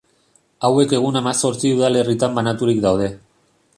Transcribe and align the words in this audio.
Hauek 0.69 0.95
egun 0.99 1.19
hamazortzi 1.21 1.73
udalerritan 1.75 2.37
banaturik 2.39 2.81
daude. 2.87 3.11